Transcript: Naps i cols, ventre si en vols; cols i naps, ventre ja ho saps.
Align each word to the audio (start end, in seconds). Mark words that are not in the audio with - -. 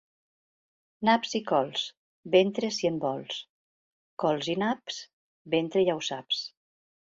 Naps 1.09 1.35
i 1.39 1.41
cols, 1.51 1.83
ventre 2.37 2.71
si 2.79 2.89
en 2.91 2.97
vols; 3.05 3.43
cols 4.25 4.51
i 4.57 4.59
naps, 4.65 4.99
ventre 5.57 5.87
ja 5.91 6.01
ho 6.01 6.05
saps. 6.11 6.45